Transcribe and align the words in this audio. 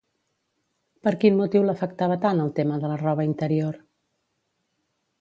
Per 1.07 1.13
quin 1.25 1.37
motiu 1.41 1.67
l'afectava 1.69 2.19
tant 2.25 2.43
el 2.47 2.51
tema 2.63 2.83
de 2.87 2.93
la 2.95 2.99
roba 3.05 3.31
interior? 3.31 3.81